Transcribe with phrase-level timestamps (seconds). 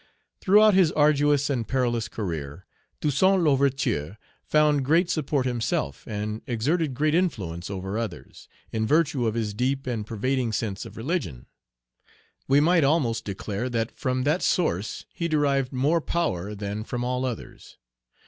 [0.39, 2.65] Throughout his arduous and perilous career,
[3.01, 9.35] Toussaint L'Ouverture found great support himself, and exerted great influence over others, in virtue of
[9.35, 11.45] his deep and pervading sense of religion.
[12.47, 17.23] We might almost declare that from that source he derived more power than from all
[17.23, 17.77] others.